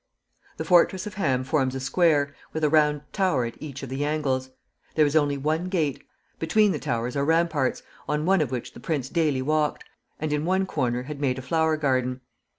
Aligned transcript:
The 0.57 0.65
fortress 0.65 1.05
of 1.05 1.13
Ham 1.13 1.43
forms 1.43 1.75
a 1.75 1.79
square, 1.79 2.33
with 2.53 2.63
a 2.63 2.71
round 2.71 3.01
tower 3.13 3.45
at 3.45 3.61
each 3.61 3.83
of 3.83 3.89
the 3.89 4.03
angles. 4.03 4.49
There 4.95 5.05
is 5.05 5.15
only 5.15 5.37
one 5.37 5.65
gate. 5.69 6.03
Between 6.39 6.71
the 6.71 6.79
towers 6.79 7.15
are 7.15 7.23
ramparts, 7.23 7.83
on 8.09 8.25
one 8.25 8.41
of 8.41 8.49
which 8.49 8.73
the 8.73 8.79
prince 8.79 9.09
daily 9.09 9.43
walked, 9.43 9.83
and 10.19 10.33
in 10.33 10.43
one 10.43 10.65
corner 10.65 11.03
had 11.03 11.21
made 11.21 11.37
a 11.37 11.43
flower 11.43 11.77
garden. 11.77 12.21